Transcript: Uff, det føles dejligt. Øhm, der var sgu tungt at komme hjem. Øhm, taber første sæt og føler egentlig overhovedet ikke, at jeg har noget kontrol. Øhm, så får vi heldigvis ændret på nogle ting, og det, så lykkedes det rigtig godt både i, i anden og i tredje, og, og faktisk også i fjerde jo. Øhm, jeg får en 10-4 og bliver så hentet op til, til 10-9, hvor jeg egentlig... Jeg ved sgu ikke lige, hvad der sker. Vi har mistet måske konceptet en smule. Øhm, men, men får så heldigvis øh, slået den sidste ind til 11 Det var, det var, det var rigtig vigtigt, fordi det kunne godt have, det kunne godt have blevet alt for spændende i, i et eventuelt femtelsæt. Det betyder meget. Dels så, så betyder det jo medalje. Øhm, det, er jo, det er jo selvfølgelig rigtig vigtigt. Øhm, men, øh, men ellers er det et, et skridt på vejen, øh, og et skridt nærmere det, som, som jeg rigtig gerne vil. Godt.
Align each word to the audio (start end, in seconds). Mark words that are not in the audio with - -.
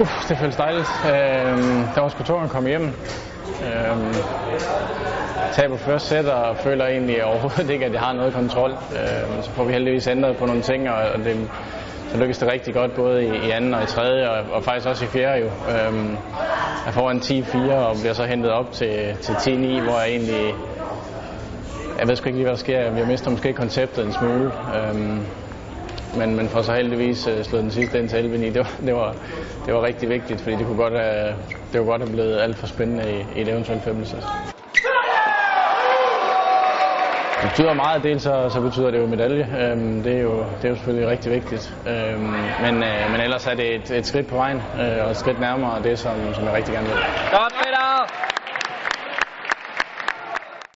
Uff, 0.00 0.28
det 0.28 0.38
føles 0.38 0.56
dejligt. 0.56 0.90
Øhm, 1.06 1.84
der 1.94 2.00
var 2.00 2.08
sgu 2.08 2.22
tungt 2.22 2.44
at 2.44 2.50
komme 2.50 2.68
hjem. 2.68 2.82
Øhm, 3.62 4.14
taber 5.52 5.76
første 5.76 6.08
sæt 6.08 6.26
og 6.26 6.56
føler 6.56 6.86
egentlig 6.86 7.24
overhovedet 7.24 7.70
ikke, 7.70 7.84
at 7.86 7.92
jeg 7.92 8.00
har 8.00 8.12
noget 8.12 8.32
kontrol. 8.34 8.70
Øhm, 8.70 9.42
så 9.42 9.50
får 9.50 9.64
vi 9.64 9.72
heldigvis 9.72 10.06
ændret 10.06 10.36
på 10.36 10.46
nogle 10.46 10.62
ting, 10.62 10.90
og 10.90 11.18
det, 11.24 11.50
så 12.10 12.16
lykkedes 12.16 12.38
det 12.38 12.52
rigtig 12.52 12.74
godt 12.74 12.94
både 12.94 13.24
i, 13.24 13.46
i 13.46 13.50
anden 13.50 13.74
og 13.74 13.82
i 13.82 13.86
tredje, 13.86 14.30
og, 14.30 14.44
og 14.52 14.64
faktisk 14.64 14.86
også 14.88 15.04
i 15.04 15.08
fjerde 15.08 15.40
jo. 15.40 15.46
Øhm, 15.46 16.16
jeg 16.86 16.94
får 16.94 17.10
en 17.10 17.18
10-4 17.18 17.72
og 17.72 17.96
bliver 18.00 18.12
så 18.12 18.24
hentet 18.24 18.50
op 18.50 18.72
til, 18.72 19.16
til 19.20 19.32
10-9, 19.32 19.82
hvor 19.82 20.00
jeg 20.00 20.08
egentlig... 20.10 20.54
Jeg 21.98 22.08
ved 22.08 22.16
sgu 22.16 22.26
ikke 22.26 22.36
lige, 22.38 22.44
hvad 22.44 22.52
der 22.54 22.58
sker. 22.58 22.90
Vi 22.90 23.00
har 23.00 23.06
mistet 23.06 23.32
måske 23.32 23.52
konceptet 23.52 24.06
en 24.06 24.12
smule. 24.12 24.52
Øhm, 24.76 25.26
men, 26.16 26.36
men 26.36 26.48
får 26.48 26.62
så 26.62 26.72
heldigvis 26.72 27.26
øh, 27.26 27.44
slået 27.44 27.62
den 27.62 27.70
sidste 27.70 27.98
ind 27.98 28.08
til 28.08 28.18
11 28.18 28.38
Det 28.38 28.58
var, 28.58 28.70
det 28.86 28.94
var, 28.94 29.14
det 29.66 29.74
var 29.74 29.82
rigtig 29.82 30.08
vigtigt, 30.08 30.40
fordi 30.40 30.56
det 30.56 30.66
kunne 30.66 30.76
godt 30.76 30.92
have, 30.92 31.34
det 31.72 31.80
kunne 31.80 31.86
godt 31.86 32.02
have 32.02 32.12
blevet 32.12 32.40
alt 32.40 32.56
for 32.56 32.66
spændende 32.66 33.04
i, 33.12 33.38
i 33.38 33.42
et 33.42 33.48
eventuelt 33.48 33.82
femtelsæt. 33.82 34.24
Det 37.42 37.50
betyder 37.50 37.74
meget. 37.74 38.02
Dels 38.02 38.22
så, 38.22 38.48
så 38.48 38.60
betyder 38.60 38.90
det 38.90 38.98
jo 38.98 39.06
medalje. 39.06 39.48
Øhm, 39.60 40.02
det, 40.02 40.16
er 40.16 40.20
jo, 40.20 40.36
det 40.38 40.64
er 40.64 40.68
jo 40.68 40.74
selvfølgelig 40.74 41.08
rigtig 41.08 41.32
vigtigt. 41.32 41.74
Øhm, 41.88 42.20
men, 42.64 42.82
øh, 42.82 43.10
men 43.12 43.20
ellers 43.20 43.46
er 43.46 43.54
det 43.54 43.74
et, 43.74 43.90
et 43.90 44.06
skridt 44.06 44.26
på 44.26 44.36
vejen, 44.36 44.56
øh, 44.80 45.04
og 45.04 45.10
et 45.10 45.16
skridt 45.16 45.40
nærmere 45.40 45.82
det, 45.82 45.98
som, 45.98 46.34
som 46.34 46.44
jeg 46.44 46.52
rigtig 46.52 46.74
gerne 46.74 46.86
vil. 46.86 46.96
Godt. 47.30 47.71